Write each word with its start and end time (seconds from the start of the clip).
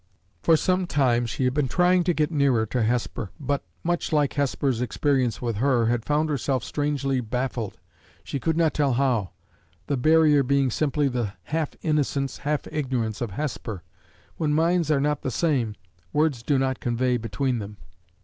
For 0.41 0.57
some 0.57 0.87
time 0.87 1.27
she 1.27 1.43
had 1.43 1.53
been 1.53 1.67
trying 1.67 2.03
to 2.05 2.13
get 2.15 2.31
nearer 2.31 2.65
to 2.65 2.81
Hesper, 2.81 3.29
but 3.39 3.63
much 3.83 4.11
like 4.11 4.33
Hesper's 4.33 4.81
experience 4.81 5.43
with 5.43 5.57
her 5.57 5.85
had 5.85 6.05
found 6.05 6.27
herself 6.27 6.63
strangely 6.63 7.19
baffled, 7.21 7.77
she 8.23 8.39
could 8.39 8.57
not 8.57 8.73
tell 8.73 8.93
how 8.93 9.29
the 9.85 9.97
barrier 9.97 10.41
being 10.41 10.71
simply 10.71 11.07
the 11.07 11.33
half 11.43 11.73
innocence, 11.83 12.39
half 12.39 12.65
ignorance, 12.71 13.21
of 13.21 13.29
Hesper. 13.29 13.83
When 14.37 14.55
minds 14.55 14.89
are 14.89 14.99
not 14.99 15.21
the 15.21 15.29
same, 15.29 15.75
words 16.11 16.41
do 16.41 16.57
not 16.57 16.79
convey 16.79 17.17
between 17.17 17.59
them. 17.59 17.77